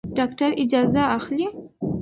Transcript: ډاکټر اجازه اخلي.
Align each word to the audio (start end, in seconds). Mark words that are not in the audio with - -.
ډاکټر 0.17 0.49
اجازه 0.61 1.01
اخلي. 1.17 1.47